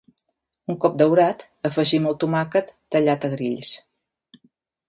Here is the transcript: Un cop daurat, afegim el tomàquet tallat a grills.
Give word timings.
Un 0.73 0.77
cop 0.85 0.95
daurat, 1.01 1.43
afegim 1.69 2.09
el 2.13 2.17
tomàquet 2.25 2.75
tallat 2.97 3.29
a 3.31 3.33
grills. 3.35 3.79